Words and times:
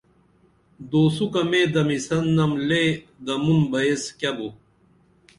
دوسُوکہ 0.89 1.41
مے 1.49 1.61
دمِسن 1.73 2.23
نم 2.35 2.51
لے 2.67 2.83
دمُن 3.25 3.59
بہ 3.71 3.79
ایس 3.85 4.03
کیہ 4.19 4.31
بو 4.37 4.47